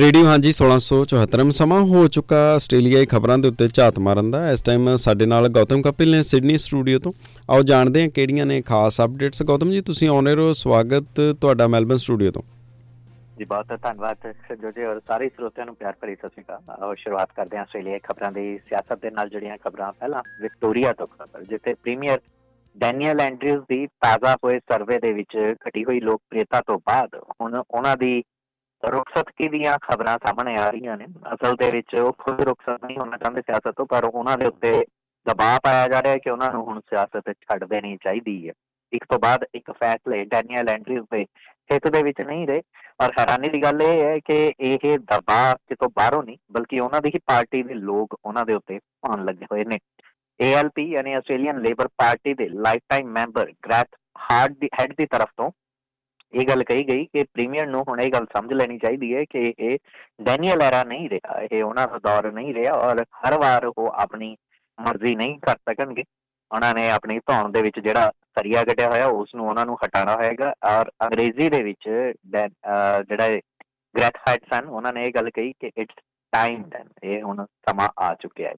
[0.00, 4.94] Radio ਹਾਂਜੀ 1674 ਸਮਾਂ ਹੋ ਚੁੱਕਾ ਆਸਟ੍ਰੇਲੀਆਈ ਖਬਰਾਂ ਦੇ ਉੱਤੇ ਝਾਤ ਮਾਰਨ ਦਾ। ਇਸ ਟਾਈਮ
[5.02, 7.12] ਸਾਡੇ ਨਾਲ ਗੌਤਮ ਕਪਿਲ ਨੇ ਸਿਡਨੀ ਸਟੂਡੀਓ ਤੋਂ।
[7.50, 11.96] ਆਓ ਜਾਣਦੇ ਹਾਂ ਕਿਹੜੀਆਂ ਨੇ ਖਾਸ ਅਪਡੇਟਸ ਗੌਤਮ ਜੀ, ਤੁਸੀਂ ਆਉਣੇ ਰਹੋ ਸਵਾਗਤ ਤੁਹਾਡਾ ਮੈਲਬਨ
[11.96, 12.42] ਸਟੂਡੀਓ ਤੋਂ।
[13.38, 16.94] ਜੀ, ਬਹੁਤ ਧੰਨਵਾਦ ਜੋ ਜੀ ਔਰ ਸਾਰੇ ਸਰੋਤਿਆਂ ਨੂੰ ਪਿਆਰ ਭਰੀ ਸਤਿ ਸ਼੍ਰੀ ਅਕਾਲ। ਆਓ
[16.94, 21.44] ਸ਼ੁਰੂਆਤ ਕਰਦੇ ਹਾਂ ਆਸਟ੍ਰੇਲੀਆ ਖਬਰਾਂ ਦੀ। ਸਿਆਸਤ ਦੇ ਨਾਲ ਜੁੜੀਆਂ ਖਬਰਾਂ ਪਹਿਲਾਂ ਵਿਕਟੋਰੀਆ ਤੋਂ ਖਬਰ,
[21.44, 22.20] ਜਿੱਥੇ ਪ੍ਰੀਮੀਅਰ
[22.76, 25.36] ਡੈਨੀਅਲ ਐਂਡਰਿਊਜ਼ ਦੀ ਤਾਜ਼ਾ ਹੋਏ ਸਰਵੇ ਦੇ ਵਿੱਚ
[25.68, 28.22] ਘਟੀ ਹੋਈ ਲੋਕਪ੍ਰਿਯਤਾ ਤੋਂ ਬਾਅਦ ਹੁਣ ਉਹਨਾਂ ਦੀ
[28.90, 31.06] ਰੁਖਸਤਗੀ ਦੀਆਂ ਖਬਰਾਂ ਸਾਹਮਣੇ ਆ ਰਹੀਆਂ ਨੇ?
[31.34, 34.84] ਅਸਲ ਦੇ ਵਿੱਚ ਉਹ ਖੁਦ ਰੁਖਸਤ ਨਹੀਂ ਹੋਣਾ ਚਾਹੁੰਦੇ ਸਿਆਸਤ ਤੋਂ, ਪਰ ਉਹਨਾਂ ਦੇ ਉੱਤੇ
[35.28, 38.52] ਦਬਾਅ ਪਾਇਆ ਜਾ ਰਿਹਾ ਹੈ ਕਿ ਉਹਨਾਂ ਨੂੰ ਹੁਣ ਸਿਆਸਤ ਛੱਡ ਦੇਣੀ ਚਾਹੀਦੀ ਹੈ।
[38.92, 41.26] ਇੱਕ ਤੋਂ ਬਾਅਦ ਇੱਕ ਫੈਸਲੇ ਡੈਨੀਅਲ ਐਂਡਰਿਊਜ਼ ਦੇ
[41.72, 42.62] ਹਿੱਤ ਦੇ ਵਿੱਚ ਨਹੀਂ ਰਹੇ।
[43.02, 47.08] ਔਰ ਹੈਰਾਨੀ ਦੀ ਗੱਲ ਇਹ ਹੈ ਕਿ ਇਹ ਦਬਾਅ ਕਿਤੋਂ ਬਾਹਰੋਂ ਨਹੀਂ, ਬਲਕਿ ਉਹਨਾਂ ਦੀ
[47.08, 49.78] ਹੀ ਪਾਰਟੀ ਦੇ ਲੋਕ ਉਹਨਾਂ ਦੇ ਉੱਤੇ ਪਾਉਣ ਲੱਗੇ ਹੋਏ ਨੇ।
[50.40, 53.88] ALP ਯਾਨੀ ਆਸਟ੍ਰੇਲੀਅਨ ਲੇਬਰ ਪਾਰਟੀ ਦੇ ਲਾਈਫ ਟਾਈਮ ਮੈਂਬਰ ਗ੍ਰੈਥ
[54.30, 55.50] ਹਾਰਡ ਦੀ ਹੈਡ ਦੀ ਤਰਫ ਤੋਂ
[56.34, 59.52] ਇਹ ਗੱਲ ਕਹੀ ਗਈ ਕਿ ਪ੍ਰੀਮੀਅਰ ਨੂੰ ਹੁਣ ਇਹ ਗੱਲ ਸਮਝ ਲੈਣੀ ਚਾਹੀਦੀ ਹੈ ਕਿ
[59.58, 59.78] ਇਹ
[60.22, 64.36] ਡੈਨੀਅਲ ਐਰਾ ਨਹੀਂ ਰਿਹਾ, ਇਹ ਉਹਨਾਂ ਦਾ ਦੌਰ ਨਹੀਂ ਰਿਹਾ ਔਰ ਹਰ ਵਾਰ ਉਹ ਆਪਣੀ
[64.78, 66.04] ਮਰਜ਼ੀ ਨਹੀਂ ਕਰ ਸਕਣਗੇ।
[66.50, 70.14] ਉਹਨਾਂ ਨੇ ਆਪਣੀ ਧੌਣ ਦੇ ਵਿੱਚ ਜਿਹੜਾ ਸਰੀਆ ਗੱਡਿਆ ਹੋਇਆ ਉਸ ਨੂੰ ਉਹਨਾਂ ਨੂੰ ਹਟਾਉਣਾ
[70.16, 73.28] ਹੋਏਗਾ ਔਰ ਅੰਗਰੇਜ਼ੀ ਦੇ ਵਿੱਚ ਜਿਹੜਾ
[73.94, 78.14] ਗ੍ਰੈਟ ਹੈਡਸਨ ਉਹਨਾਂ ਨੇ ਇਹ ਗੱਲ ਕਹੀ ਕਿ ਇਟਸ ਟਾਈਮ ਦੈਨ ਇਹ ਹੁਣ ਸਮਾਂ ਆ
[78.14, 78.54] ਚੁੱਕਿਆ ਹੈ।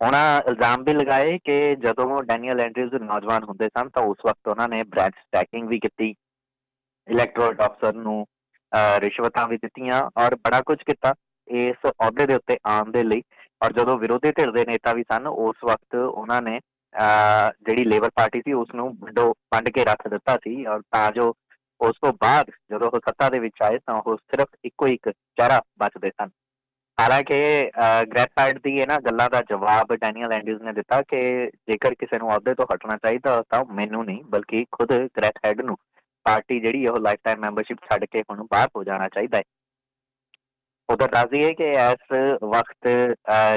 [0.00, 4.68] ਉਹਨਾਂ ਇਲਜ਼ਾਮ ਵੀ ਲਗਾਏ ਕਿ ਜਦੋਂ ਡੈਨੀਅਲ ਐਂਡਰਿਊਜ਼ ਨੌਜਵਾਨ ਹੁੰਦੇ ਸਨ ਤਾਂ ਉਸ ਵਕਤ ਉਹਨਾਂ
[4.68, 6.14] ਨੇ ਬ੍ਰੈਡ ਸਟੈਕਿੰਗ ਵੀ ਕੀਤੀ।
[7.08, 8.26] ਇਲੈਕਟੋਰਲ ਅਫਸਰ ਨੂੰ
[9.00, 11.14] ਰਿਸ਼ਵਤਾਂ ਵੀ ਦਿੱਤੀਆਂ ਔਰ ਬੜਾ ਕੁਝ ਕੀਤਾ
[11.48, 13.22] ਇਸ ਅਹੁਦੇ ਦੇ ਉੱਤੇ ਆਉਣ ਦੇ ਲਈ
[13.64, 16.58] ਔਰ ਜਦੋਂ ਵਿਰੋਧੀ ਧਿਰ ਦੇ ਨੇਤਾ ਵੀ ਸਨ, ਉਸ ਵਕਤ ਉਹਨਾਂ ਨੇ
[16.92, 21.32] ਜਿਹੜੀ ਲੇਬਰ ਪਾਰਟੀ ਸੀ ਉਸ ਨੂੰ ਵੰਡੋ ਵੰਡ ਕੇ ਰੱਖ ਦਿੱਤਾ ਸੀ ਔਰ ਤਾਂ ਜੋ
[21.80, 25.60] ਉਸ ਤੋਂ ਬਾਅਦ ਜਦੋਂ ਉਹ ਸੱਤਾ ਦੇ ਵਿੱਚ ਆਏ ਤਾਂ ਉਹ ਸਿਰਫ ਇੱਕੋ ਇੱਕ ਚਿਹਰਾ
[25.78, 26.30] ਬਚਦੇ ਸਨ।
[26.98, 27.38] ਹਾਲਾਂਕਿ
[28.12, 31.18] ਗ੍ਰੈਫਾਈਡ ਦੀ ਇਹਨਾਂ ਗੱਲਾਂ ਦਾ ਜਵਾਬ ਡੈਨੀਅਲ ਐਂਡਰਸ ਨੇ ਦਿੱਤਾ ਕਿ
[31.70, 35.76] ਜੇਕਰ ਕਿਸੇ ਨੂੰ ਅਹੁਦੇ ਤੋਂ ਹਟਣਾ ਚਾਹੀਦਾ ਤਾਂ ਮੈਨੂੰ ਨਹੀਂ, ਬਲਕਿ ਖੁਦ ਗ੍ਰੈਫਾਈਡ ਨੂੰ
[36.26, 39.42] ਪਾਰਟੀ ਜਿਹੜੀ ਉਹ ਲਾਈਫ ਟਾਈਮ ਮੈਂਬਰਸ਼ਿਪ ਛੱਡ ਕੇ ਹੁਣ ਬਾਹਰ ਹੋ ਜਾਣਾ ਚਾਹੀਦਾ ਹੈ।
[40.88, 42.12] ਉਧਰ ਦੱਸਦੀ ਹੈ ਕਿ ਇਸ
[42.44, 42.88] ਵਕਤ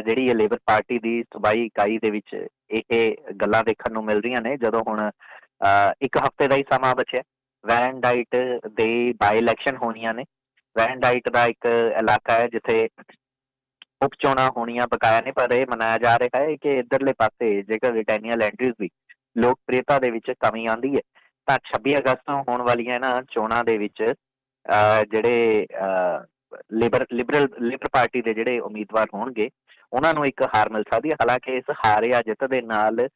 [0.06, 2.36] ਜਿਹੜੀ ਇਹ ਲੇਬਰ ਪਾਰਟੀ ਦੀ ਸੂਬਾਈ ਇਕਾਈ ਦੇ ਵਿੱਚ
[2.72, 5.10] ਇਹ ਗੱਲਾਂ ਦੇਖਣ ਨੂੰ ਮਿਲ ਰਹੀਆਂ ਨੇ। ਜਦੋਂ ਹੁਣ
[6.02, 7.22] ਇੱਕ ਹਫ਼ਤੇ ਦਾ ਹੀ ਸਮਾਂ ਬਚਿਆ
[7.64, 8.36] ਵੈਂਡਾਈਟ
[8.76, 10.24] ਦੇ ਬਾਈ ਇਲੈਕਸ਼ਨ ਹੋਣੀਆਂ ਨੇ।
[10.76, 11.66] ਵੈਂਡਾਈਟ ਦਾ ਇੱਕ
[12.00, 12.88] ਇਲਾਕਾ ਹੈ ਜਿੱਥੇ
[14.06, 18.04] ਉਪ ਚੋਣਾਂ ਹੋਣੀਆਂ ਬਕਾਇਆ ਨੇ, ਪਰ ਇਹ ਮਨਾਇਆ ਜਾ ਰਿਹਾ ਹੈ ਕਿ ਇਧਰਲੇ ਪਾਸੇ ਜੇਕਰ
[18.04, 18.90] ਡੈਨੀਅਲ ਐਂਡਰਿਊਜ਼ ਦੀ
[19.38, 21.02] ਲੋਕਪ੍ਰਿਯਤਾ ਦੇ ਵਿੱਚ ਕਮੀ ਆਂਦੀ ਹੈ
[21.50, 24.02] ਤਾਂ 26 ਅਗਸਤ ਨੂੰ ਹੋਣ ਵਾਲੀਆਂ ਇਹਨਾਂ ਚੋਣਾਂ ਦੇ ਵਿੱਚ
[25.12, 25.68] ਜਿਹੜੇ
[26.74, 29.50] ਲਿਬਰ, ਲਿਬਰਲ, ਲਿਬਰ ਪਾਰਟੀ ਦੇ ਜਿਹੜੇ ਉਮੀਦਵਾਰ ਹੋਣਗੇ,
[29.94, 33.08] ਉਹਨਾਂ ਨੂੰ ਇੱਕ ਹਾਰ ਮਿਲ ਸਕਦੀ ਹੈ। ਹਾਲਾਂਕਿ ਇਸ ਹਾਰ ਜਾਂ ਜਿੱਤ ਦੇ ਨਾਲ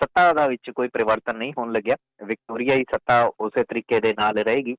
[0.00, 1.96] ਸੱਤਾ ਦਾ ਵਿੱਚ ਕੋਈ ਪਰਿਵਰਤਨ ਨਹੀਂ ਹੋਣ ਲੱਗਿਆ।
[2.26, 4.74] ਵਿਕਟੋਰੀਆ ਹੀ ਸੱਤਾ ਉਸੇ ਤਰੀਕੇ ਦੇ ਨਾਲ ਰਹੇਗੀ।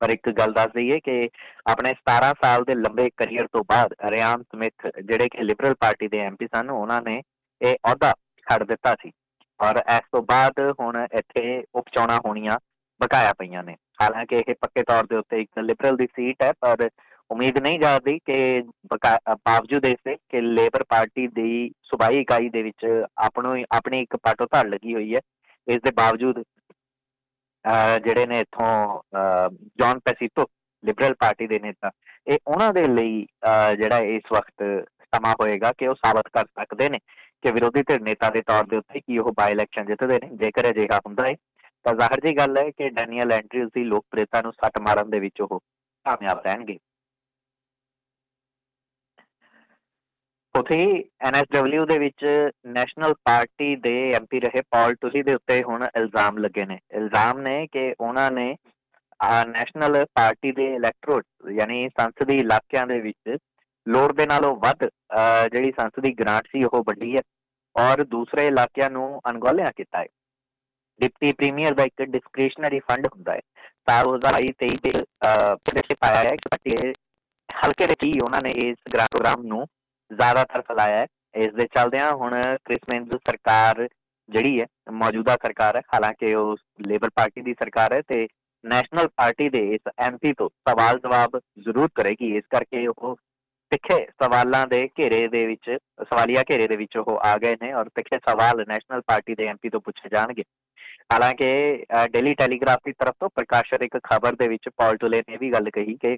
[0.00, 1.28] ਪਰ ਇੱਕ ਗੱਲ ਦੱਸ ਦਈਏ ਕਿ
[1.70, 6.18] ਆਪਣੇ 17 ਸਾਲ ਦੇ ਲੰਬੇ ਕੈਰੀਅਰ ਤੋਂ ਬਾਅਦ ਰਿਆਨ ਸਮਿਥ ਜਿਹੜੇ ਕਿ ਲਿਬਰਲ ਪਾਰਟੀ ਦੇ
[6.26, 7.20] ਐਮਪੀ ਸਨ, ਉਹਨਾਂ ਨੇ
[7.60, 8.12] ਇਹ ਅਹੁਦਾ
[8.46, 9.10] ਛੱਡ ਦਿੱਤਾ ਸੀ।
[9.60, 12.58] ਔਰ ਇਸ ਤੋਂ ਬਾਅਦ ਹੁਣ ਇੱਥੇ ਉਪਚੋਣਾਂ ਹੋਣੀਆਂ
[13.00, 16.88] ਬਕਾਇਆ ਪਈਆਂ ਨੇ। ਹਾਲਾਂਕਿ ਇਹ ਪੱਕੇ ਤੌਰ ਦੇ ਉੱਤੇ ਇੱਕ ਲਿਬਰਲ ਦੀ ਸੀਟ ਹੈ, ਪਰ
[17.30, 18.62] ਉਮੀਦ ਨਹੀਂ ਜਾਂਦੀ ਕਿ
[18.92, 22.86] ਬਾਵਜੂਦ ਇਸ ਦੇ ਕਿ ਲੇਬਰ ਪਾਰਟੀ ਦੀ ਸੁਬਾਈ ਇਕਾਈ ਦੇ ਵਿੱਚ
[23.26, 25.20] ਆਪਣੋ ਆਪਣੀ ਇੱਕ ਪਾਟੋ ਧੜ ਲੱਗੀ ਹੋਈ ਹੈ।
[25.66, 26.42] ਇਸ ਦੇ ਬਾਵਜੂਦ
[28.04, 29.02] ਜਿਹੜੇ ਨੇ ਇਥੋਂ
[29.80, 30.46] ਜੌਨ ਪੈਸੀਟੋ
[30.84, 31.90] ਲਿਬਰਲ ਪਾਰਟੀ ਦੇ ਨੇਤਾ,
[32.26, 33.26] ਇਹ ਉਹਨਾਂ ਦੇ ਲਈ
[33.78, 34.62] ਜਿਹੜਾ ਇਸ ਵਕਤ
[35.14, 36.98] ਸਮਾਂ ਹੋਏਗਾ ਕਿ ਉਹ ਸਾਬਤ ਕਰ ਸਕਦੇ ਨੇ।
[37.42, 40.70] ਕਿ ਵਿਰੋਧੀ ਧਿਰ ਨੇਤਾ ਦੇ ਤੌਰ ਦੇ ਉੱਤੇ ਕੀ ਉਹ ਬਾਈ ਇਲੈਕਸ਼ਨ ਜਿੱਤਦੇ ਨੇ, ਜੇਕਰ
[40.70, 41.34] ਅਜਿਹਾ ਹੁੰਦਾ ਹੈ
[41.84, 45.40] ਤਾਂ ਜ਼ਾਹਰ ਜੀ ਗੱਲ ਹੈ ਕਿ ਡੈਨੀਅਲ ਐਂਡਰਿਊਜ਼ ਦੀ ਲੋਕਪ੍ਰਿਯਤਾ ਨੂੰ ਸੱਟ ਮਾਰਨ ਦੇ ਵਿੱਚ
[45.40, 45.58] ਉਹ
[46.06, 46.78] ਕਾਮਯਾਬ ਰਹਿਣਗੇ।
[50.54, 50.78] ਉਥੇ
[51.20, 52.24] ਐਨਐਸਡਬਲਯੂ ਦੇ ਵਿੱਚ
[52.68, 57.66] ਨੈਸ਼ਨਲ ਪਾਰਟੀ ਦੇ ਐਮਪੀ ਰਹੇ ਪਾਲ ਟੁਲੀ ਦੇ ਉੱਤੇ ਹੁਣ ਇਲਜ਼ਾਮ ਲੱਗੇ ਨੇ। ਇਲਜ਼ਾਮ ਨੇ
[57.66, 58.54] ਕਿ ਉਹਨਾਂ ਨੇ
[59.48, 63.36] ਨੈਸ਼ਨਲ ਪਾਰਟੀ ਦੇ ਇਲੈਕਟ੍ਰੋਟ ਯਾਨੀ ਸੰਸਦੀ ਇਲਾਕਿਆਂ ਦੇ ਵਿੱਚ
[63.86, 64.84] ਲੋੜ ਦੇ ਨਾਲੋਂ ਵੱਧ
[65.52, 67.22] ਜਿਹੜੀ ਸੰਸਦੀ ਗ੍ਰਾਂਟ ਸੀ, ਉਹ ਵੱਡੀ ਹੈ
[67.76, 70.06] ਔਰ ਦੂਸਰੇ ਇਲਾਕਿਆਂ ਨੂੰ ਅਨਗੋਲਿਆ ਕੀਤਾ ਹੈ।
[71.00, 73.40] ਡਿਪਟੀ ਪ੍ਰੀਮੀਅਰ ਦਾ ਇੱਕ ਡਿਸਕ੍ਰਿਸ਼ਨਰੀ ਫੰਡ ਹੁੰਦਾ ਹੈ।
[73.88, 74.90] ਸਾਲ 2023 ਦੇ
[75.22, 76.92] ਪ੍ਰਦੇਸ਼ ਪਾਇਆ ਹੈ ਕਿ
[77.48, 79.64] ਹਲਕੇ ਦੇ ਕੀ ਉਹਨਾਂ ਨੇ ਇਸ ਗ੍ਰਾਂਟ ਪ੍ਰੋਗਰਾਮ ਨੂੰ
[80.10, 83.86] ਜ਼ਿਆਦਾਤਰ ਫਲਾਇਆ ਹੈ। ਇਸ ਦੇ ਚੱਲਦਿਆਂ ਹੁਣ ਕ੍ਰਿਸਮੈਂਸ ਸਰਕਾਰ
[84.28, 88.26] ਜਿਹੜੀ ਹੈ, ਮੌਜੂਦਾ ਸਰਕਾਰ ਹੈ, ਹਾਲਾਂਕਿ ਉਹ ਲੇਬਰ ਪਾਰਟੀ ਦੀ ਸਰਕਾਰ ਹੈ ਤੇ
[88.64, 93.16] ਨੈਸ਼ਨਲ ਪਾਰਟੀ ਦੇ ਇਸ ਐਮਪੀ ਤੋਂ ਸਵਾਲ ਜਵਾਬ ਜ਼ਰੂਰ ਕਰੇਗੀ। ਇਸ ਕਰਕੇ ਉਹ
[93.72, 95.70] ਤਿੱਖੇ ਸਵਾਲਾਂ ਦੇ ਘੇਰੇ ਦੇ ਵਿੱਚ,
[96.02, 99.68] ਸਵਾਲੀਆ ਘੇਰੇ ਦੇ ਵਿੱਚ ਉਹ ਆ ਗਏ ਨੇ ਔਰ ਤਿੱਖੇ ਸਵਾਲ ਨੈਸ਼ਨਲ ਪਾਰਟੀ ਦੇ ਐਮਪੀ
[99.68, 100.44] ਤੋਂ ਪੁੱਛੇ ਜਾਣਗੇ।
[101.12, 105.52] ਹਾਲਾਂਕਿ ਡੇਲੀ ਟੈਲੀਗ੍ਰਾਫ ਦੀ ਤਰਫ ਤੋਂ ਪ੍ਰਕਾਸ਼ਿਤ ਇੱਕ ਖਬਰ ਦੇ ਵਿੱਚ ਪਾਲ ਟੁਲੇ ਨੇ ਵੀ
[105.52, 106.16] ਗੱਲ ਕਹੀ ਕਿ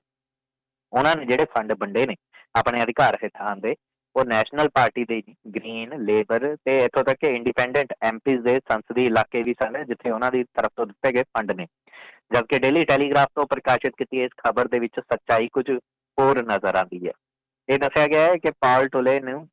[0.93, 2.17] ਉਹਨਾਂ ਨੇ ਜਿਹੜੇ ਫੰਡ ਵੰਡੇ ਨੇ
[2.55, 3.75] ਆਪਣੇ ਅਧਿਕਾਰ ਹੇਠਾਂ ਦੇ,
[4.17, 5.23] ਉਹ ਨੈਸ਼ਨਲ ਪਾਰਟੀ ਦੇ
[5.55, 10.31] ਗ੍ਰੀਨ ਲੇਬਰ ਤੇ ਇਥੋਂ ਤੱਕ ਕਿ ਇੰਡੀਪੈਂਡੈਂਟ ਐਮਪੀਜ਼ ਦੇ ਸੰਸਦੀ ਇਲਾਕੇ ਵੀ ਸਨ, ਜਿੱਥੇ ਉਹਨਾਂ
[10.33, 11.67] ਦੀ ਤਰਫ ਤੋਂ ਦਿੱਤੇ ਗਏ ਫੰਡ ਨੇ।
[12.33, 17.07] ਜਦਕਿ ਡੇਲੀ ਟੈਲੀਗ੍ਰਾਫ ਤੋਂ ਪ੍ਰਕਾਸ਼ਿਤ ਕੀਤੀ ਇਸ ਖਬਰ ਦੇ ਵਿੱਚ ਸੱਚਾਈ ਕੁਝ ਹੋਰ ਨਜ਼ਰ ਆਉਂਦੀ
[17.07, 17.13] ਹੈ।
[17.69, 19.49] ਇਹ ਦੱਸਿਆ ਗਿਆ ਹੈ ਕਿ ਪਾਲ ਟੋਲੇ ਨੂੰ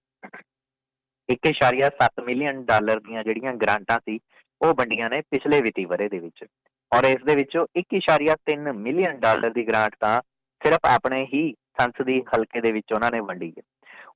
[1.29, 4.19] 1.7 ਮਿਲੀਅਨ ਡਾਲਰ ਦੀਆਂ ਜਿਹੜੀਆਂ ਗ੍ਰਾਂਟਾਂ ਸੀ,
[4.61, 6.45] ਉਹ ਵੰਡੀਆਂ ਨੇ ਪਿਛਲੇ ਵਿੱਤੀ ਵਰੇ ਦੇ ਵਿੱਚ।
[6.91, 10.21] ਔਰ ਇਸ ਦੇ ਵਿੱਚੋਂ 1.3 ਮਿਲੀਅਨ ਡਾਲਰ ਦੀ ਗ੍ਰਾਂਟ ਤਾਂ
[10.61, 13.61] ਸਿਰਫ ਆਪਣੇ ਹੀ ਸੰਸਦੀ ਹਲਕੇ ਦੇ ਵਿੱਚ ਉਹਨਾਂ ਨੇ ਵੰਡੀ ਹੈ।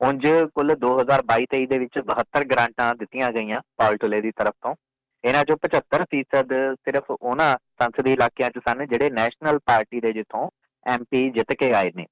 [0.01, 4.75] ਉਂਝ ਕੁੱਲ 2022-23 ਦੇ ਵਿੱਚ 72 ਗ੍ਰਾਂਟਾਂ ਦਿੱਤੀਆਂ ਗਈਆਂ ਪਾਲਟੋਲੇ ਦੀ ਤਰਫ ਤੋਂ।
[5.23, 10.49] ਇਹਨਾਂ ਚੋਂ 75% ਸਿਰਫ ਉਹਨਾਂ ਸੰਸਦੀ ਇਲਾਕਿਆਂ 'ਚ ਸਨ ਜਿਹੜੇ ਨੈਸ਼ਨਲ ਪਾਰਟੀ ਦੇ ਜਿੱਥੋਂ
[10.85, 12.05] ਐਮਪੀ ਜਿੱਤ ਕੇ ਆਏ ਨੇ।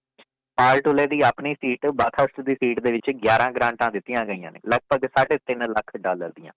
[0.57, 5.07] ਪਾਲਟੋਲੇ ਦੀ ਆਪਣੀ ਸੀਟ ਬਾਥਰਸਟ ਦੀ ਸੀਟ ਦੇ ਵਿੱਚ 11 ਗ੍ਰਾਂਟਾਂ ਦਿੱਤੀਆਂ ਗਈਆਂ ਨੇ, ਲਗਭਗ
[5.07, 6.51] 3.5 ਲੱਖ ਡਾਲਰ ਦੀਆਂ।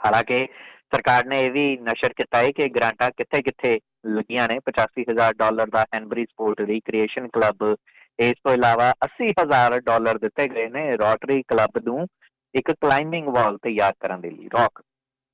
[0.00, 0.46] ਹਾਲਾਂਕਿ
[0.92, 5.84] ਸਰਕਾਰ ਨੇ ਇਹ ਵੀ ਨਸ਼ਰ ਕੀਤਾ ਹੈ ਕਿ ਗ੍ਰਾਂਟਾਂ ਕਿੱਥੇ-ਕਿੱਥੇ ਲੱਗੀਆਂ ਨੇ। 85000 ਡਾਲਰ ਦਾ
[5.94, 7.74] ਹੈਨਬਰੀ ਸਪੋਰਟ ਰੀਕ੍ਰੀਏਸ਼ਨ ਕਲੱਬ,
[8.18, 12.06] ਇਸ ਤੋਂ ਇਲਾਵਾ 80000 ਡਾਲਰ ਦਿੱਤੇ ਗਏ ਨੇ ਰੋਟਰੀ ਕਲੱਬ ਨੂੰ
[12.54, 14.80] ਇੱਕ ਕਲਾਈਮਿੰਗ ਵਾਲ ਤਿਆਰ ਕਰਨ ਦੇ ਲਈ, ਰੌਕ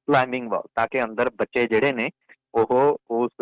[0.09, 2.09] ਕਲਾਈਮਿੰਗ ਵਾਲ, ਤਾਂ ਕਿ ਅੰਦਰ ਬੱਚੇ ਜਿਹੜੇ ਨੇ,
[2.55, 3.33] ਉਹ ਉਸ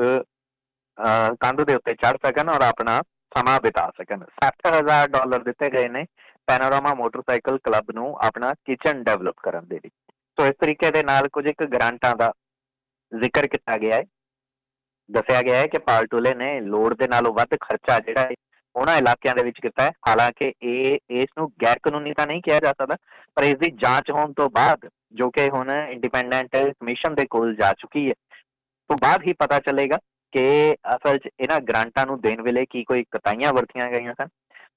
[1.41, 3.01] ਕੰਧ ਦੇ ਉੱਤੇ ਚੜ ਸਕਣ ਔਰ ਆਪਣਾ
[3.37, 6.05] ਸਮਾਂ ਬਿਤਾ ਸਕਣ। 60000 ਡਾਲਰ ਦਿੱਤੇ ਗਏ ਨੇ
[6.47, 9.91] ਪੈਨੋਰਾਮਾ ਮੋਟਰਸਾਈਕਲ ਕਲੱਬ ਨੂੰ ਆਪਣਾ ਕਿਚਨ ਡਿਵੈਲਪ ਕਰਨ ਦੇ ਲਈ।
[10.39, 12.33] ਸੋ ਇਸ ਤਰੀਕੇ ਦੇ ਨਾਲ ਕੁਝ ਇੱਕ ਗ੍ਰਾਂਟਾਂ ਦਾ
[13.13, 14.03] ਜ਼ਿਕਰ ਕੀਤਾ ਗਿਆ ਹੈ।
[15.11, 18.35] ਦੱਸਿਆ ਗਿਆ ਹੈ ਕਿ ਪਾਲਟੂਲੇ ਨੇ ਲੋੜ ਦੇ ਨਾਲੋਂ ਵੱਧ ਖਰਚਾ ਜਿਹੜਾ ਹੈ,
[18.77, 22.59] ਉਹਨਾਂ ਇਲਾਕਿਆਂ ਦੇ ਵਿੱਚ ਕੀਤਾ ਹੈ। ਹਾਲਾਂਕਿ ਇਹ, ਇਸ ਨੂੰ ਗੈਰ ਕਾਨੂੰਨੀ ਤਾਂ ਨਹੀਂ ਕਿਹਾ
[22.59, 22.97] ਜਾ ਸਕਦਾ,
[23.35, 27.73] ਪਰ ਇਸ ਦੀ ਜਾਂਚ ਹੋਣ ਤੋਂ ਬਾਅਦ, ਜੋ ਕਿ ਹੁਣ ਇੰਡੀਪੈਂਡੈਂਟ ਕਮਿਸ਼ਨ ਦੇ ਕੋਲ ਜਾ
[27.73, 28.15] ਚੁੱਕੀ ਹੈ,
[28.91, 29.99] ਤੋਂ ਬਾਅਦ ਹੀ ਪਤਾ ਚੱਲੇਗਾ
[30.33, 34.29] ਕਿ ਅਸਲ 'ਚ ਇਹਨਾਂ ਗ੍ਰਾਂਟਾਂ ਨੂੰ ਦੇਣ ਵੇਲੇ ਕੀ ਕੋਈ ਕਤਾਈਆਂ ਵਰਤੀਆਂ ਗਈਆਂ ਸਨ?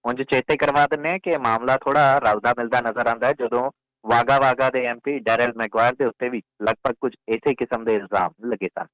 [0.05, 3.69] ਉਂਝ ਚੇਤੇ ਕਰਵਾ ਦਿੰਨੇ ਕਿ ਮਾਮਲਾ ਥੋੜਾ ਰਲਦਾ ਮਿਲਦਾ ਨਜ਼ਰ ਆਉਂਦਾ ਹੈ, ਜਦੋਂ
[4.05, 8.33] ਵਾਗਾ ਵਾਗਾ ਦੇ ਐਮਪੀ ਡੈਰਲ ਮੈਗਵਾਇਰ ਦੇ ਉੱਤੇ ਵੀ ਲਗਭਗ ਕੁਝ ਇਸੇ ਕਿਸਮ ਦੇ ਇਲਜ਼ਾਮ
[8.49, 8.87] ਲੱਗੇ ਸਨ।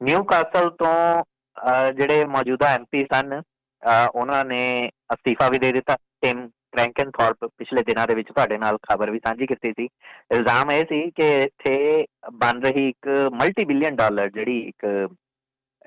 [0.00, 1.24] ਨਿਊ ਕਾਸਲ ਤੋਂ
[1.92, 3.40] ਜਿਹੜੇ ਮੌਜੂਦਾ ਐਮਪੀ ਸਨ
[4.14, 4.62] ਉਹਨਾਂ ਨੇ
[5.12, 6.48] ਅਸਤੀਫਾ ਵੀ ਦੇ ਦਿੱਤਾ। ਟਿਮ
[6.78, 9.88] ਕ੍ਰੈਂਕਨ ਥਾਰਪ ਪਿਛਲੇ ਦਿਨਾਂ ਦੇ ਵਿੱਚ ਤੁਹਾਡੇ ਨਾਲ ਖਬਰ ਵੀ ਸਾਂਝੀ ਕੀਤੀ ਸੀ।
[10.32, 14.86] ਇਲਜ਼ਾਮ ਇਹ ਸੀ ਕਿ ਇੱਥੇ ਬਣ ਰਹੀ ਇੱਕ ਮਲਟੀ ਬਿਲੀਅਨ ਡਾਲਰ ਜਿਹੜੀ ਇੱਕ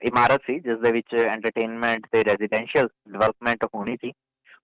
[0.02, 4.12] ਇਮਾਰਤ ਸੀ, ਜਿਸ ਦੇ ਵਿੱਚ ਐਂਟਰਟੇਨਮੈਂਟ ਤੇ ਰੈਜ਼ੀਡੈਂਸ਼ੀਅਲ ਡਿਵੈਲਪਮੈਂਟ ਹੋਣੀ ਸੀ।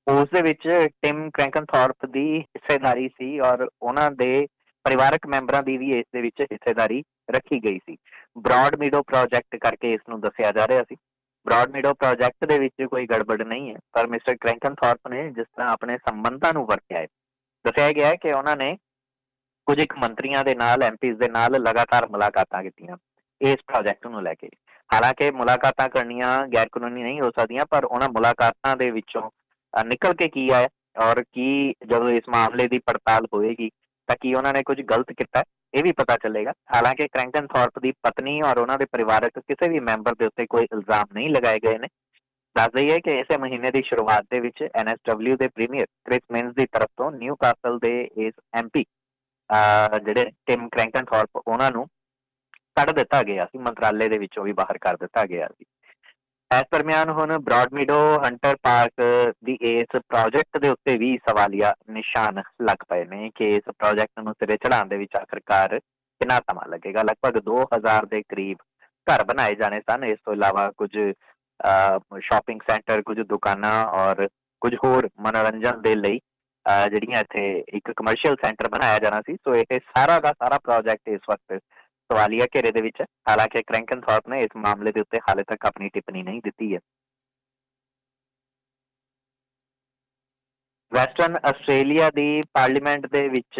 [0.07, 0.67] ਉਸ ਦੇ ਵਿੱਚ
[1.01, 4.47] ਟਿਮ ਕ੍ਰੈਂਕਨਥੌਰਪ ਦੀ ਹਿੱਸੇਦਾਰੀ ਸੀ ਔਰ ਉਹਨਾਂ ਦੇ
[4.85, 7.97] ਪਰਿਵਾਰਕ ਮੈਂਬਰਾਂ ਦੀ ਵੀ ਇਸ ਦੇ ਵਿੱਚ ਹਿੱਸੇਦਾਰੀ ਰੱਖੀ ਗਈ ਸੀ।
[8.37, 10.95] ਬ੍ਰੌਡ ਮੀਡੋ ਪ੍ਰੋਜੈਕਟ ਕਰਕੇ ਇਸ ਨੂੰ ਦੱਸਿਆ ਜਾ ਰਿਹਾ ਸੀ।
[11.47, 15.69] ਬ੍ਰੌਡ ਮੀਡੋ ਪ੍ਰੋਜੈਕਟ ਦੇ ਵਿੱਚ ਕੋਈ ਗੜਬੜ ਨਹੀਂ ਹੈ। ਪਰ ਮਿਸਟਰ ਕ੍ਰੈਂਕਨਥੌਰਪ ਨੇ ਜਿਸ ਤਰ੍ਹਾਂ
[15.69, 17.07] ਆਪਣੇ ਸੰਬੰਧਾਂ ਨੂੰ ਵਰਤਿਆ ਹੈ,
[17.65, 18.75] ਦੱਸਿਆ ਗਿਆ ਹੈ ਕਿ ਉਹਨਾਂ ਨੇ
[19.67, 22.97] ਕੁਝ ਇੱਕ ਮੰਤਰੀਆਂ ਦੇ ਨਾਲ ਐਮਪੀਜ਼ ਦੇ ਨਾਲ ਲਗਾਤਾਰ ਮੁਲਾਕਾਤਾਂ ਕੀਤੀਆਂ
[23.41, 24.49] ਇਸ ਪ੍ਰੋਜੈਕਟ ਨੂੰ ਲੈ ਕੇ।
[24.89, 29.29] ਹਾਲਾਂਕਿ ਮੁਲਾਕਾਤਾਂ ਕਰਨੀਆਂ ਗੈਰ ਕਾਨੂੰਨੀ ਨਹੀਂ ਹੋ ਸਕਦੀਆਂ, ਪਰ ਉਹਨਾਂ ਮੁਲਾਕਾਤਾਂ ਦੇ ਵਿੱਚੋਂ
[29.73, 30.69] ਨਿਕਲ ਕੇ ਕੀ ਆਇਆ
[31.01, 33.69] ਔਰ ਕੀ ਜਦੋਂ ਇਸ ਮਾਮਲੇ ਦੀ ਪੜਤਾਲ ਹੋਏਗੀ,
[34.09, 35.43] ਤਾਂ ਕੀ ਉਹਨਾਂ ਨੇ ਕੁਝ ਗਲਤ ਕੀਤਾ
[35.73, 39.79] ਇਹ ਵੀ ਪਤਾ ਚੱਲੇਗਾ। ਹਾਲਾਂਕਿ ਕ੍ਰੈਂਕਨ ਥਾਰਪ ਦੀ ਪਤਨੀ ਔਰ ਉਹਨਾਂ ਦੇ ਪਰਿਵਾਰਕ ਕਿਸੇ ਵੀ
[39.89, 41.87] ਮੈਂਬਰ ਦੇ ਉੱਤੇ ਕੋਈ ਇਲਜ਼ਾਮ ਨਹੀਂ ਲਗਾਏ ਗਏ ਨੇ।
[42.55, 46.65] ਦੱਸ ਦਈਏ ਕਿ ਇਸੇ ਮਹੀਨੇ ਦੀ ਸ਼ੁਰੂਆਤ ਦੇ ਵਿੱਚ ਐਨਐਸਡਬਲਯੂ ਦੇ ਪ੍ਰੀਮੀਅਰ ਕ੍ਰਿਸ ਮਿੰਸ ਦੀ
[46.65, 48.83] ਤਰਫ ਤੋਂ ਨਿਊ ਕਾਸਲ ਦੇ ਇਸ ਐਮਪੀ
[50.03, 51.85] ਜਿਹੜੇ ਟਿਮ ਕ੍ਰੈਂਕਨ ਥਾਰਪ, ਉਹਨਾਂ ਨੂੰ
[52.77, 55.65] ਕੱਢ ਦਿੱਤਾ ਗਿਆ ਸੀ। ਮੰਤਰਾਲੇ ਦੇ ਵਿੱਚੋਂ ਵੀ ਬਾਹਰ ਕਰ ਦਿੱਤਾ ਗਿਆ ਸੀ।
[56.51, 59.01] ਇਸ ਦਰਮਿਆਨ ਹੁਣ ਬ੍ਰੌਡਮੀਡੋ ਹੰਟਰ ਪਾਰਕ
[59.45, 64.33] ਦੀ ਇਸ ਪ੍ਰੋਜੈਕਟ ਦੇ ਉੱਤੇ ਵੀ ਸਵਾਲੀਆ ਨਿਸ਼ਾਨ ਲੱਗ ਪਏ ਨੇ ਕਿ ਇਸ ਪ੍ਰੋਜੈਕਟ ਨੂੰ
[64.33, 67.03] ਸਿਰੇ ਚੜਾਉਣ ਦੇ ਵਿੱਚ ਆਖਰਕਾਰ ਕਿੰਨਾ ਸਮਾਂ ਲੱਗੇਗਾ?
[67.03, 68.57] ਲਗਭਗ 2000 ਦੇ ਕਰੀਬ
[69.07, 70.89] ਘਰ ਬਣਾਏ ਜਾਣੇ ਸਨ। ਇਸ ਤੋਂ ਇਲਾਵਾ ਕੁਝ
[72.21, 74.27] ਸ਼ਾਪਿੰਗ ਸੈਂਟਰ ਕੁਝ ਦੁਕਾਨਾਂ ਔਰ
[74.61, 76.19] ਕੁਝ ਹੋਰ ਮਨੋਰੰਜਨ ਦੇ ਲਈ
[76.91, 77.43] ਜਿਹੜੀਆਂ ਇੱਥੇ
[77.77, 81.59] ਇੱਕ ਕਮਰਸ਼ੀਅਲ ਸੈਂਟਰ ਬਣਾਇਆ ਜਾਣਾ ਸੀ। ਸੋ ਇਹ ਸਾਰਾ ਦਾ ਸਾਰਾ ਪ੍ਰੋਜੈਕਟ ਇਸ ਵਕਤ
[82.09, 85.89] ਸਵਾਲੀਆ ਘੇਰੇ ਦੇ ਵਿੱਚ ਹਾਲਾਂਕਿ ਕ੍ਰੈਂਕਨ ਥਾਰਪ ਨੇ ਇਸ ਮਾਮਲੇ ਦੇ ਉੱਤੇ ਹਾਲੇ ਤੱਕ ਆਪਣੀ
[85.93, 86.79] ਟਿੱਪਣੀ ਨਹੀਂ ਦਿੱਤੀ ਹੈ।
[90.91, 93.59] ਵੈਸਟਰਨ ਆਸਟ੍ਰੇਲੀਆ ਦੀ ਪਾਰਲੀਮੈਂਟ ਦੇ ਵਿੱਚ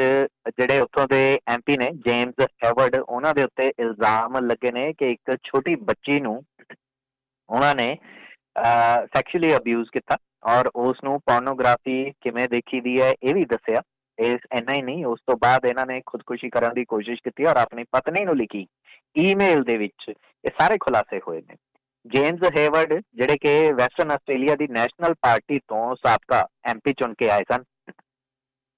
[0.58, 5.36] ਜਿਹੜੇ ਉੱਥੋਂ ਦੇ ਐਮਪੀ ਨੇ, ਜੇਮਸ ਹੈਵਰਡ, ਉਹਨਾਂ ਦੇ ਉੱਤੇ ਇਲਜ਼ਾਮ ਲੱਗੇ ਨੇ ਕਿ ਇੱਕ
[5.44, 6.42] ਛੋਟੀ ਬੱਚੀ ਨੂੰ
[7.50, 7.96] ਉਹਨਾਂ ਨੇ
[9.16, 10.18] ਸੈਕਸ਼ੂਅਲੀ ਅਬਿਊਜ਼ ਕੀਤਾ
[10.54, 13.82] ਔਰ ਉਸ ਨੂੰ ਪੋਰਨੋਗ੍ਰਾਫੀ ਕਿਵੇਂ ਦੇਖੀ ਦੀ ਹੈ ਇਹ ਵੀ ਦੱਸਿਆ।
[14.20, 17.58] ਇਸ, ਇੰਨਾ ਹੀ ਨਹੀਂ, ਉਸ ਤੋਂ ਬਾਅਦ ਇਹਨਾਂ ਨੇ ਖੁਦਕੁਸ਼ੀ ਕਰਨ ਦੀ ਕੋਸ਼ਿਸ਼ ਕੀਤੀ ਔਰ
[17.58, 18.66] ਆਪਣੀ ਪਤਨੀ ਨੂੰ ਲਿਖੀ
[19.18, 21.56] ਈਮੇਲ ਦੇ ਵਿੱਚ। ਇਹ ਸਾਰੇ ਖੁਲਾਸੇ ਹੋਏ ਨੇ।
[22.06, 27.44] ਜੇਮਸ ਹੇਵਰਡ, ਜਿਹੜੇ ਕਿ ਵੈਸਟਰਨ ਆਸਟ੍ਰੇਲੀਆ ਦੀ ਨੈਸ਼ਨਲ ਪਾਰਟੀ ਤੋਂ ਸਾਬਕਾ ਐਮਪੀ ਚੁਣ ਕੇ ਆਏ
[27.52, 27.64] ਸਨ,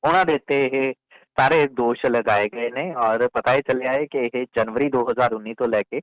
[0.04, 0.94] ਉਹਨਾਂ ਦੇ ਤੇ ਇਹ
[1.38, 5.68] ਸਾਰੇ ਦੋਸ਼ ਲਗਾਏ ਗਏ ਨੇ ਔਰ ਪਤਾ ਹੀ ਚੱਲਿਆ ਹੈ ਕਿ ਇਹ ਜਨਵਰੀ 2019 ਤੋਂ
[5.68, 6.02] ਲੈ ਕੇ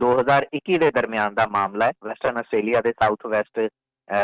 [0.00, 3.60] 2021 ਦੇ ਦਰਮਿਆਨ ਦਾ ਮਾਮਲਾ ਹੈ। ਵੈਸਟਰਨ ਆਸਟ੍ਰੇਲੀਆ ਦੇ ਸਾਊਥ ਵੈਸਟ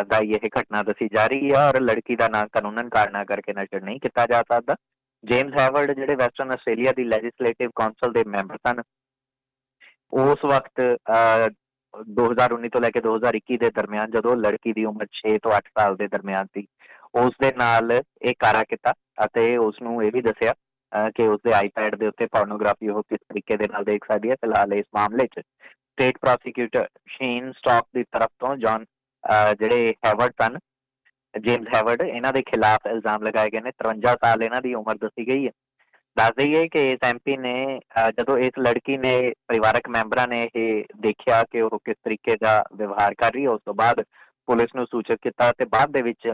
[0.09, 3.83] ਦਾ ਇਹ ਘਟਨਾ ਦੱਸੀ ਜਾ ਰਹੀ ਹੈ ਔਰ ਲੜਕੀ ਦਾ ਨਾਂ ਕਾਨੂੰਨਨ ਕਾਰਨਾ ਕਰਕੇ ਨਸ਼ਰ
[3.83, 4.75] ਨਹੀਂ ਕੀਤਾ ਜਾ ਸਕਦਾ।
[5.25, 8.83] ਜੇਮਸ ਹੈਵਰਡ ਜਿਹੜੇ ਵੈਸਟਰਨ ਆਸਟ੍ਰੇਲੀਆ ਦੀ ਲੈਜਿਸਲੇਟਿਵ ਕਾਉਂਸਲ ਦੇ ਮੈਂਬਰ ਸਨ,
[10.12, 10.80] ਉਸ ਵਕਤ
[12.16, 15.97] 2019 ਤੋਂ ਲੈ ਕੇ 2021 ਦੇ ਦਰਮਿਆਨ ਜਦੋਂ ਲੜਕੀ ਦੀ ਉਮਰ 6 ਤੋਂ 8 ਸਾਲ
[15.97, 16.66] ਦੇ ਦਰਮਿਆਨ ਸੀ,
[17.14, 18.92] ਉਸ ਦੇ ਨਾਲ ਇਹ ਕਾਰਾ ਕੀਤਾ
[19.25, 20.54] ਅਤੇ ਉਸ ਨੂੰ ਇਹ ਵੀ ਦੱਸਿਆ
[21.16, 24.35] ਕਿ ਉਸ ਦੇ ਆਈਪੈਡ ਦੇ ਉੱਤੇ ਪੋਰਨੋਗ੍ਰਾਫੀ ਉਹ ਕਿਸ ਤਰੀਕੇ ਦੇ ਨਾਲ ਦੇਖ ਸਕਦੀ ਹੈ।
[24.35, 28.85] ਫਿਲਹਾਲ ਇਸ ਮਾਮਲੇ 'ਚ ਸਟੇਟ ਪ੍ਰੋਸੀਕਿਊਟਰ ਸ਼ੀਨ ਸਟਾਕ ਦੀ ਤਰਫ ਤੋਂ ਜੌਨ
[29.61, 30.59] ਜਿਹੜੇ ਹੈਵਰਡ ਸਨ
[31.35, 35.27] ਜੇਮਸ ਹੈਵਰਡ ਇਹਨਾਂ ਦੇ ਖਿਲਾਫ ਇਲਜ਼ਾਮ ਲਗਾਏ ਗਏ ਨੇ 53 ਸਾਲ ਇਹਨਾਂ ਦੀ ਉਮਰ ਦੱਸੀ
[35.29, 35.51] ਗਈ ਹੈ।
[36.17, 37.55] ਦੱਸ ਦਈਏ ਕਿ ਇਸ ਐਮਪੀ ਨੇ
[38.19, 39.13] ਜਦੋਂ ਇਸ ਲੜਕੀ ਨੇ
[39.49, 43.61] ਪਰਿਵਾਰਕ ਮੈਂਬਰਾਂ ਨੇ ਇਹ ਦੇਖਿਆ ਕਿ ਉਹ ਕਿਸ ਤਰੀਕੇ ਦਾ ਵਿਵਹਾਰ ਕਰ ਰਹੀ ਹੈ, ਉਸ
[43.67, 44.03] ਤੋਂ ਬਾਅਦ
[44.49, 46.33] ਪੁਲਿਸ ਨੂੰ ਸੂਚਿਤ ਕੀਤਾ ਤੇ ਬਾਅਦ ਦੇ ਵਿੱਚ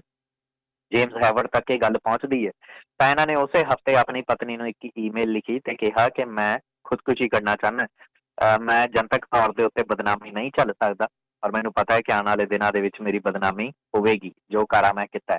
[0.92, 2.50] ਜੇਮਸ ਹੈਵਰਡ ਤੱਕ ਇਹ ਗੱਲ ਪਹੁੰਚਦੀ ਹੈ।
[2.98, 6.58] ਤਾਂ ਇਹਨਾਂ ਨੇ ਉਸੇ ਹਫ਼ਤੇ ਆਪਣੀ ਪਤਨੀ ਨੂੰ ਇੱਕ ਈਮੇਲ ਲਿਖੀ ਤੇ ਕਿਹਾ ਕਿ ਮੈਂ
[6.84, 11.06] ਖੁਦਕੁਸ਼ੀ ਕਰਨਾ ਚਾਹੁੰਦਾ ਮੈਂ ਜਨਤਕ ਤੌਰ ਦੇ ਉੱਤੇ ਬਦਨਾਮੀ ਨਹੀਂ ਚੱਲ ਸਕਦਾ।
[11.44, 14.92] ਔਰ ਮੈਨੂੰ ਪਤਾ ਹੈ ਕਿ ਆਉਣ ਵਾਲੇ ਦਿਨਾਂ ਦੇ ਵਿੱਚ ਮੇਰੀ ਬਦਨਾਮੀ ਹੋਵੇਗੀ, ਜੋ ਕਾਰਾ
[14.92, 15.38] ਮੈਂ ਕੀਤਾ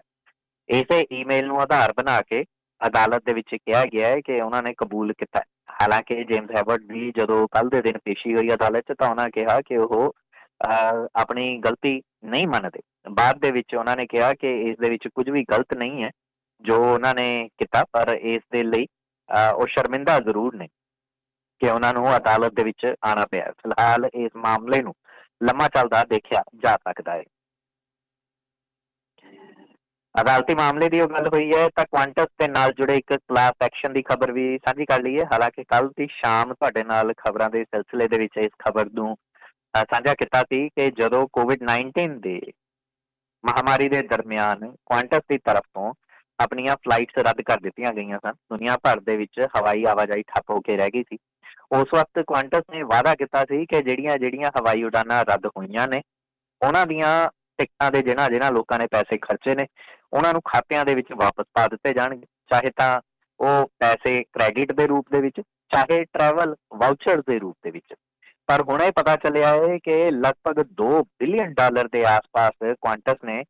[0.70, 2.44] ਇਸੇ ਈਮੇਲ ਨੂੰ ਆਧਾਰ ਬਣਾ ਕੇ
[2.82, 5.42] ਅਦਾਲਤ ਦੇ ਵਿੱਚ ਕਿਹਾ ਗਿਆ ਹੈ ਕਿ ਉਹਨਾਂ ਨੇ ਕਬੂਲ ਕੀਤਾ
[5.82, 9.60] ਹਾਲਾਂਕਿ ਜੇਮਸ ਹੈਵਰਡ ਵੀ ਜਦੋਂ ਕੱਲ ਦੇ ਦਿਨ ਪੇਸ਼ੀ ਹੋਈ ਅਦਾਲਤ 'ਚ ਤਾਂ ਉਹਨਾਂ ਕਿਹਾ
[9.62, 10.14] ਕਿ ਉਹ
[11.16, 12.82] ਆਪਣੀ ਗਲਤੀ ਨਹੀਂ ਮੰਨਦੇ।
[13.12, 16.10] ਬਾਅਦ ਦੇ ਵਿੱਚ ਉਹਨਾਂ ਨੇ ਕਿਹਾ ਕਿ ਇਸ ਦੇ ਵਿੱਚ ਕੁਝ ਵੀ ਗਲਤ ਨਹੀਂ ਹੈ,
[16.64, 17.28] ਜੋ ਉਹਨਾਂ ਨੇ
[17.60, 18.88] ਕੀਤਾ, ਪਰ ਇਸ ਦੇ ਲਈ
[19.54, 20.68] ਉਹ ਸ਼ਰਮਿੰਦਾ ਜ਼ਰੂਰ ਨੇ
[21.62, 24.94] ਕਿ ਉਹਨਾਂ ਨੂੰ ਅਦਾਲਤ ਦੇ ਵਿੱਚ ਆਣਾ ਪਿਆ ਫਿਲਹਾਲ ਇਸ ਮਾਮਲੇ ਨੂੰ
[25.42, 27.24] ਲੰਮਾ ਚੱਲਦਾ ਦੇਖਿਆ ਜਾ ਸਕਦਾ ਹੈ।
[30.16, 33.94] ਅਦਾਲਤੀ ਮਾਮਲੇ ਦੀ ਉਹ ਗੱਲ ਹੋਈ ਹੈ ਤਾਂ ਕੁਆਂਟਸ ਦੇ ਨਾਲ ਜੁੜੇ ਇੱਕ ਕਲਾਸ ਐਕਸ਼ਨ
[33.94, 37.64] ਦੀ ਖਬਰ ਵੀ ਸਾਂਝੀ ਕਰ ਲਈ ਹੈ। ਹਾਲਾਂਕਿ ਕੱਲ ਦੀ ਸ਼ਾਮ ਤੁਹਾਡੇ ਨਾਲ ਖਬਰਾਂ ਦੇ
[37.64, 39.16] ਸਿਲਸਿਲੇ ਦੇ ਵਿੱਚ ਇਸ ਖਬਰ ਨੂੰ
[39.78, 42.40] ਸਾਂਝਾ ਕੀਤਾ ਸੀ ਕਿ ਜਦੋਂ ਕੋਵਿਡ-19 ਦੇ
[43.44, 45.94] ਮਹਾਮਾਰੀ ਦੇ ਦਰਮਿਆਨ ਕੁਆਂਟਸ ਦੀ ਤਰਫ ਤੋਂ
[46.40, 50.60] ਆਪਣੀਆਂ ਫਲਾਈਟਸ ਰੱਦ ਕਰ ਦਿੱਤੀਆਂ ਗਈਆਂ ਸਨ, ਦੁਨੀਆ ਭਰ ਦੇ ਵਿੱਚ ਹਵਾਈ ਆਵਾਜਾਈ ਠੱਪ ਹੋ
[50.60, 51.18] ਕੇ ਰਹਿ ਗਈ ਸੀ।
[51.72, 56.02] ਉਸ ਵਕਤ ਕੁਆਂਟਸ ਨੇ ਵਾਅਦਾ ਕੀਤਾ ਸੀ ਕਿ ਜਿਹੜੀਆਂ ਜਿਹੜੀਆਂ ਹਵਾਈ ਉਡਾਨਾਂ ਰੱਦ ਹੋਈਆਂ ਨੇ,
[56.62, 57.30] ਉਹਨਾਂ ਦੀਆਂ
[57.60, 59.66] ਟਿਕਟਾਂ ਦੇ ਜਿਹਨਾਂ ਜਿਹਨਾਂ ਲੋਕਾਂ ਨੇ ਪੈਸੇ ਖਰਚੇ ਨੇ,
[60.14, 63.02] ਉਹਨਾਂ ਨੂੰ ਖਾਤਿਆਂ ਦੇ ਵਿੱਚ ਵਾਪਸ ਪਾ ਦਿੱਤੇ ਜਾਣਗੇ। ਚਾਹੇ ਤਾਂ
[63.40, 65.42] ਉਹ ਪੈਸੇ ਕ੍ਰੈਡਿਟ ਦੇ ਰੂਪ ਦੇ ਵਿੱਚ,
[65.72, 67.94] ਚਾਹੇ ਟਰੈਵਲ ਵਾਊਚਰ ਦੇ ਰੂਪ ਦੇ ਵਿੱਚ।
[68.50, 73.44] ਪਰ ਹੁਣ ਇਹ ਪਤਾ ਚੱਲਿਆ ਹੈ ਕਿ ਲਗਭਗ 2 ਬਿਲੀਅਨ ਡਾਲਰ ਦੇ ਆਸ-ਪਾਸ ਕੁਆਂਟਸ ਨੇ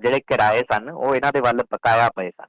[0.00, 2.46] ਜਿਹੜੇ ਕਿਰਾਏ ਸਨ, ਉਹ ਇਹਨਾਂ ਦੇ ਵੱਲ ਬਕਾਇਆ ਪਏ ਸਨ।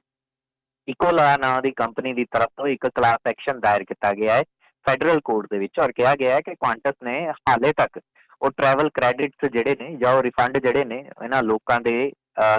[0.88, 4.42] ਇਕੋਲਾ ਨਾਂ ਦੀ ਕੰਪਨੀ ਦੀ ਤਰਫ ਤੋਂ ਇੱਕ ਕਲਾਸ ਐਕਸ਼ਨ ਦਾਇਰ ਕੀਤਾ ਗਿਆ ਹੈ
[4.86, 8.00] ਫੈਡਰਲ ਕੋਰਟ ਦੇ ਵਿੱਚ, ਔਰ ਕਿਹਾ ਗਿਆ ਹੈ ਕਿ ਕੁਆਂਟਸ ਨੇ ਹਾਲੇ ਤੱਕ
[8.42, 12.12] ਉਹ ਟਰੈਵਲ ਕ੍ਰੈਡਿਟਸ ਜਿਹੜੇ ਨੇ ਜਾਂ ਉਹ ਰਿਫੰਡ ਜਿਹੜੇ ਨੇ, ਇਹਨਾਂ ਲੋਕਾਂ ਦੇ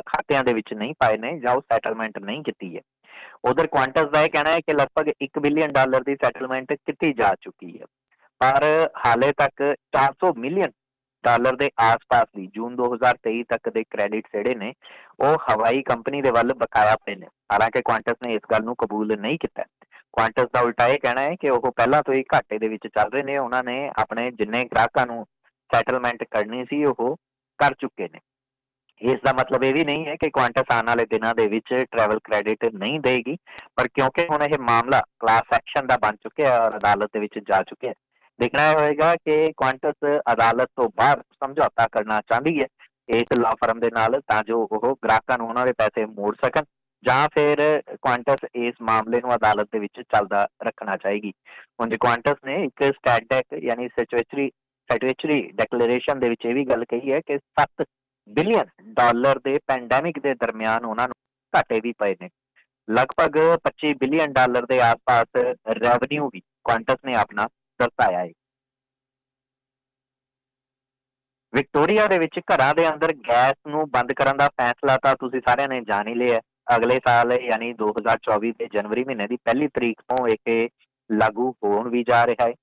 [0.05, 2.81] ਖਾਤਿਆਂ ਦੇ ਵਿੱਚ ਨਹੀਂ ਪਾਏ ਨੇ ਜਾਂ ਉਹ ਸੈਟਲਮੈਂਟ ਨਹੀਂ ਕੀਤੀ ਹੈ।
[3.49, 7.33] ਉਧਰ ਕੁਆਂਟਸ ਦਾ ਇਹ ਕਹਿਣਾ ਹੈ ਕਿ ਲਗਭਗ 1 ਬਿਲੀਅਨ ਡਾਲਰ ਦੀ ਸੈਟਲਮੈਂਟ ਕੀਤੀ ਜਾ
[7.41, 7.85] ਚੁੱਕੀ ਹੈ।
[8.41, 8.63] ਪਰ
[9.05, 9.63] ਹਾਲੇ ਤੱਕ
[9.93, 10.71] 400 ਮਿਲੀਅਨ
[11.23, 14.73] ਡਾਲਰ ਦੇ ਆਸ-ਪਾਸ ਦੀ ਜੂਨ 2023 ਤੱਕ ਦੇ ਕ੍ਰੈਡਿਟ ਜਿਹੜੇ ਨੇ,
[15.19, 19.15] ਉਹ ਹਵਾਈ ਕੰਪਨੀ ਦੇ ਵੱਲ ਬਕਾਇਆ ਪਏ ਨੇ। ਹਾਲਾਂਕਿ ਕੁਆਂਟਸ ਨੇ ਇਸ ਗੱਲ ਨੂੰ ਕਬੂਲ
[19.19, 19.63] ਨਹੀਂ ਕੀਤਾ।
[20.15, 23.09] ਕੁਆਂਟਸ ਦਾ ਉਲਟਾ ਇਹ ਕਹਿਣਾ ਹੈ ਕਿ ਉਹ ਪਹਿਲਾਂ ਤੋਂ ਹੀ ਘਾਟੇ ਦੇ ਵਿੱਚ ਚੱਲ
[23.13, 25.25] ਰਹੇ ਨੇ, ਉਹਨਾਂ ਨੇ ਆਪਣੇ ਜਿੰਨੇ ਗ੍ਰਾਹਕਾਂ ਨੂੰ
[25.69, 27.17] ਸੈਟਲਮੈਂਟ ਕਰਨੀ ਸੀ, ਉਹ
[27.59, 28.19] ਕਰ ਚੁੱਕੇ ਨੇ।
[29.01, 32.19] ਇਸ ਦਾ ਮਤਲਬ ਇਹ ਵੀ ਨਹੀਂ ਹੈ ਕਿ ਕੁਆਂਟਸ ਆਉਣ ਵਾਲੇ ਦਿਨਾਂ ਦੇ ਵਿੱਚ ਟਰੈਵਲ
[32.23, 33.35] ਕ੍ਰੈਡਿਟ ਨਹੀਂ ਦੇਗੀ,
[33.75, 37.39] ਪਰ ਕਿਉਂਕਿ ਹੁਣ ਇਹ ਮਾਮਲਾ ਕਲਾਸ ਐਕਸ਼ਨ ਦਾ ਬਣ ਚੁੱਕਿਆ ਹੈ ਔਰ ਅਦਾਲਤ ਦੇ ਵਿੱਚ
[37.49, 37.95] ਜਾ ਚੁੱਕਿਆ ਹੈ।
[38.39, 42.65] ਦੇਖਣਾ ਹੋਏਗਾ ਕਿ ਕੁਆਂਟਸ ਅਦਾਲਤ ਤੋਂ ਬਾਹਰ ਸਮਝੌਤਾ ਕਰਨਾ ਚਾਹੁੰਦੀ ਹੈ
[43.09, 46.63] ਇੱਕ ਲਾ ਫਰਮ ਦੇ ਨਾਲ ਤਾਂ ਜੋ ਉਹ ਗ੍ਰਾਹਕਾਂ ਨੂੰ ਉਹਨਾਂ ਦੇ ਪੈਸੇ ਮੋੜ ਸਕਣ।
[47.05, 51.33] ਜਾਂ ਫਿਰ ਕੁਆਂਟਸ ਇਸ ਮਾਮਲੇ ਨੂੰ ਅਦਾਲਤ ਦੇ ਵਿੱਚ ਚੱਲਦਾ ਰੱਖਣਾ ਚਾਹੀਗੀ।
[51.79, 54.51] ਹੁਣ ਜੇ ਕੁਆਂਟਸ ਨੇ ਇੱਕ ਸਟੈਟਿਕ ਯਾਨੀ ਸਿਚੁਏਟਰੀ
[54.89, 57.85] ਸੈਟੂਏਟਰੀ ਡੈਕਲੇਰੇਸ਼ਨ ਦੇ ਵਿੱਚ ਇਹ ਵੀ ਗੱਲ ਕਹੀ ਹੈ ਕਿ 7
[58.29, 61.15] ਬਿਲੀਅਨ ਡਾਲਰ ਦੇ ਪੈਂਡੈਮਿਕ ਦੇ ਦਰਮਿਆਨ ਉਹਨਾਂ ਨੂੰ
[61.57, 62.29] ਘਾਟੇ ਵੀ ਪਏ ਨੇ।
[62.89, 65.45] ਲਗਭਗ 25 ਬਿਲੀਅਨ ਡਾਲਰ ਦੇ ਆਸ-ਪਾਸ
[65.83, 67.47] ਰੈਵਨਿਊ ਵੀ ਕੁਆਂਟਸ ਨੇ ਆਪਣਾ
[67.79, 68.29] ਦਰਸਾਇਆ ਹੈ।
[71.53, 75.67] ਵਿਕਟੋਰੀਆ ਦੇ ਵਿੱਚ ਘਰਾਂ ਦੇ ਅੰਦਰ ਗੈਸ ਨੂੰ ਬੰਦ ਕਰਨ ਦਾ ਫੈਸਲਾ ਤਾਂ ਤੁਸੀਂ ਸਾਰਿਆਂ
[75.67, 80.27] ਨੇ ਜਾਣ ਹੀ ਲਿਆ ਅਗਲੇ ਸਾਲ, ਯਾਨੀ 2024 ਦੇ ਜਨਵਰੀ ਮਹੀਨੇ ਦੀ ਪਹਿਲੀ ਤਰੀਕ ਤੋਂ
[80.27, 80.69] ਇਹ
[81.09, 82.53] ਲਾਗੂ ਹੋਣ ਵੀ ਜਾ ਰਿਹਾ ਹੈ।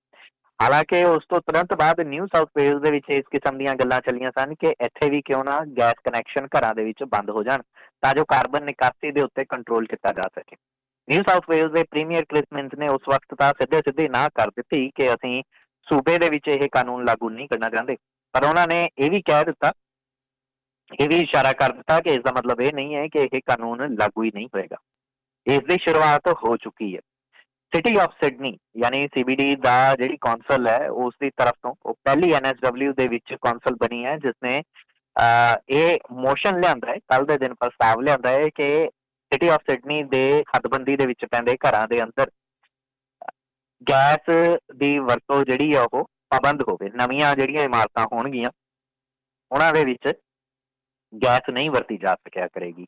[0.61, 4.31] ਹਾਲਾਂਕਿ ਉਸ ਤੋਂ ਤੁਰੰਤ ਬਾਅਦ ਨਿਊ ਸਾਊਥ ਵੇਲਸ ਦੇ ਵਿੱਚ ਇਸ ਕਿਸਮ ਦੀਆਂ ਗੱਲਾਂ ਚੱਲੀਆਂ
[4.31, 7.63] ਸਨ ਕਿ ਇੱਥੇ ਵੀ ਕਿਉਂ ਨਾ ਗੈਸ ਕਨੈਕਸ਼ਨ ਘਰਾਂ ਦੇ ਵਿੱਚ ਬੰਦ ਹੋ ਜਾਣ,
[8.03, 10.57] ਤਾਂ ਜੋ ਕਾਰਬਨ ਨਿਕਾਸੀ ਦੇ ਉੱਤੇ ਕੰਟਰੋਲ ਕੀਤਾ ਜਾ ਸਕੇ।
[11.09, 14.91] ਨਿਊ ਸਾਊਥ ਵੇਲਸ ਦੇ ਪ੍ਰੀਮੀਅਰ ਕ੍ਰਿਸਮਿੰਸ ਨੇ ਉਸ ਵਕਤ ਤਾਂ ਸਿੱਧੇ ਸਿੱਧੇ ਨਾ ਕਰ ਦਿੱਤੀ
[14.95, 15.43] ਕਿ ਅਸੀਂ
[15.87, 17.97] ਸੂਬੇ ਦੇ ਵਿੱਚ ਇਹ ਕਾਨੂੰਨ ਲਾਗੂ ਨਹੀਂ ਕਰਨਾ ਚਾਹੁੰਦੇ।
[18.33, 19.73] ਪਰ ਉਹਨਾਂ ਨੇ ਇਹ ਵੀ ਕਹਿ ਦਿੱਤਾ
[21.01, 23.95] ਇਹ ਵੀ ਇਸ਼ਾਰਾ ਕਰ ਦਿੱਤਾ ਕਿ ਇਸ ਦਾ ਮਤਲਬ ਇਹ ਨਹੀਂ ਹੈ ਕਿ ਇਹ ਕਾਨੂੰਨ
[23.95, 24.77] ਲਾਗੂ ਹੀ ਨਹੀਂ ਹੋਏਗਾ।
[25.47, 27.01] ਇਸ ਦੀ ਸ਼ੁਰੂਆਤ ਹੋ ਚੁੱਕੀ ਹੈ।
[27.73, 32.33] ਸਿਟੀ ਆਫ ਸਿਡਨੀ ਯਾਨੀ ਸੀਬੀਡੀ ਦਾ ਜਿਹੜੀ ਕੌਂਸਲ ਹੈ, ਉਸ ਦੀ ਤਰਫ ਤੋਂ, ਉਹ ਪਹਿਲੀ
[32.33, 34.63] ਐਨਐਸਡਬਲਯੂ ਦੇ ਵਿੱਚ ਕੌਂਸਲ ਬਣੀ ਹੈ ਜਿਸ ਨੇ
[35.69, 38.69] ਇਹ ਮੋਸ਼ਨ ਲਿਆਂਦਾ ਹੈ ਕੱਲ ਦੇ ਦਿਨ ਪ੍ਰਸਤਾਵ ਲਿਆਂਦਾ ਹੈ ਕਿ
[39.33, 42.31] ਸਿਟੀ ਆਫ ਸਿਡਨੀ ਦੇ ਹੱਦਬੰਦੀ ਦੇ ਵਿੱਚ ਪੈਂਦੇ ਘਰਾਂ ਦੇ ਅੰਦਰ
[43.83, 44.31] ਗੈਸ
[44.77, 48.51] ਦੀ ਵਰਤੋਂ ਜਿਹੜੀ ਆ ਉਹ ਪਾਬੰਦ ਹੋਵੇ। ਨਵੀਆਂ ਜਿਹੜੀਆਂ ਇਮਾਰਤਾਂ ਹੋਣਗੀਆਂ,
[49.51, 50.13] ਉਹਨਾਂ ਦੇ ਵਿੱਚ
[51.15, 52.87] ਗੈਸ ਨਹੀਂ ਵਰਤੀ ਜਾ ਸਕਿਆ ਕਰੇਗੀ।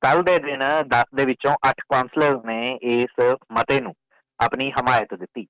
[0.00, 3.20] ਕੱਲ ਦੇ ਦਿਨ 10 ਦੇ ਵਿੱਚੋਂ 8 ਕਾਉਂਸਲਰਸ ਨੇ ਇਸ
[3.52, 3.94] ਮਤੇ ਨੂੰ
[4.40, 5.46] ਆਪਣੀ ਹਮਾਇਤ ਦਿੱਤੀ।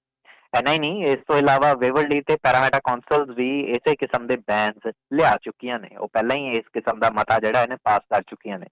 [0.59, 4.93] ਐਨਾ ਹੀ ਨਹੀਂ, ਇਸ ਤੋਂ ਇਲਾਵਾ ਵੇਵਰਲੀ ਤੇ ਪੈਰਾਮੈਟਾ ਕਾਉਂਸਲਸ ਵੀ ਇਸੇ ਕਿਸਮ ਦੇ ਬੈਨਸ
[5.13, 8.59] ਲਿਆ ਚੁੱਕੀਆਂ ਨੇ। ਉਹ ਪਹਿਲਾਂ ਹੀ ਇਸ ਕਿਸਮ ਦਾ ਮਤਾ ਜਿਹੜਾ ਇਹਨੇ ਪਾਸ ਕਰ ਚੁੱਕੀਆਂ
[8.59, 8.67] ਨੇ।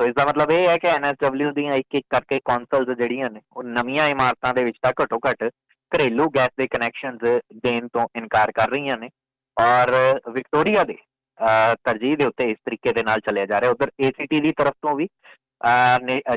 [0.00, 3.40] ਸੋ ਇਸ ਦਾ ਮਤਲਬ ਇਹ ਹੈ ਕਿ ਐਨਐਸਡਬਲਯੂ ਦੀਆਂ ਇੱਕ ਇੱਕ ਕਰਕੇ ਕਾਉਂਸਲਸ ਜਿਹੜੀਆਂ ਨੇ,
[3.52, 5.44] ਉਹ ਨਵੀਆਂ ਇਮਾਰਤਾਂ ਦੇ ਵਿੱਚ ਤਾਂ ਘੱਟੋ ਘੱਟ
[5.92, 9.08] ਘਰੇਲੂ ਗੈਸ ਦੇ ਕਨੈਕਸ਼ਨਸ ਦੇਣ ਤੋਂ ਇਨਕਾਰ ਕਰ ਰਹੀਆਂ ਨੇ।
[9.56, 9.92] ਔਰ
[10.32, 10.96] ਵਿਕਟੋਰੀਆ ਦੇ
[11.84, 14.94] ਤਰਜੀਹ ਦੇ ਉੱਤੇ ਇਸ ਤਰੀਕੇ ਦੇ ਨਾਲ ਚੱਲਿਆ ਜਾ ਰਿਹਾ। ਉਧਰ ਏਸੀਟੀ ਦੀ ਤਰਫ ਤੋਂ
[14.96, 15.08] ਵੀ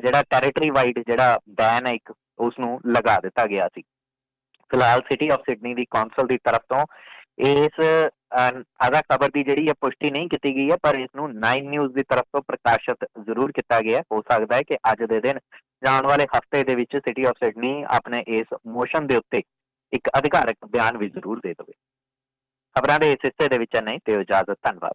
[0.01, 3.81] ਜਿਹੜਾ ਟੈਰੀਟਰੀ ਵਾਈਡ ਜਿਹੜਾ ਬੈਨ ਹੈ ਇੱਕ ਉਸ ਨੂੰ ਲਗਾ ਦਿੱਤਾ ਗਿਆ ਸੀ।
[4.72, 6.86] ਫਿਲਹਾਲ ਸਿਟੀ ਆਫ ਸਿਡਨੀ ਦੀ ਕਾਉਂਸਲ ਦੀ ਤਰਫ ਤੋਂ
[7.45, 7.83] ਇਸ
[8.81, 11.93] ਆਦਾ ਖਬਰ ਦੀ ਜਿਹੜੀ ਹੈ ਪੁਸ਼ਟੀ ਨਹੀਂ ਕੀਤੀ ਗਈ ਹੈ, ਪਰ ਇਸ ਨੂੰ 9 ਨਿਊਜ਼
[11.93, 15.39] ਦੀ ਤਰਫ ਤੋਂ ਪ੍ਰਕਾਸ਼ਿਤ ਜ਼ਰੂਰ ਕੀਤਾ ਗਿਆ ਹੋ। ਸਕਦਾ ਹੈ ਕਿ ਅੱਜ ਦੇ ਦਿਨ,
[15.86, 19.41] ਜਾਣ ਵਾਲੇ ਹਫ਼ਤੇ ਦੇ ਵਿੱਚ ਸਿਟੀ ਆਫ ਸਿਡਨੀ ਆਪਣੇ ਇਸ ਮੋਸ਼ਨ ਦੇ ਉੱਤੇ
[19.93, 21.74] ਇੱਕ ਅਧਿਕਾਰਕ ਬਿਆਨ ਵੀ ਜ਼ਰੂਰ ਦੇ ਦੇਵੇ।
[22.75, 24.94] ਖਬਰਾਂ ਦੇ ਇਸ ਹਿੱਸੇ ਦੇ ਵਿੱਚ ਨਹੀਂ ਤੇ ਇਜਾਜ਼ਤ ਧੰਨਵਾਦ